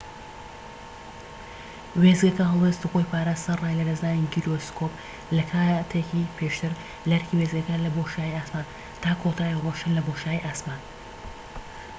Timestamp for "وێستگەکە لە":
7.39-7.89